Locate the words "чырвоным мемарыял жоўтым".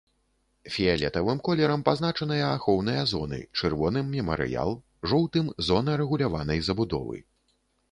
3.59-5.55